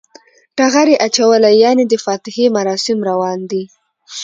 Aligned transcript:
ټغر 0.57 0.87
یی 0.91 0.95
اچولی 1.07 1.53
یعنی 1.63 1.83
د 1.87 1.93
فاتحی 2.05 2.45
مراسم 2.57 2.97
روان 3.09 3.39
دی 3.51 3.63